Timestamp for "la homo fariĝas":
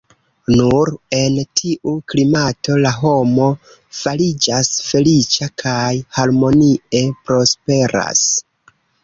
2.85-4.73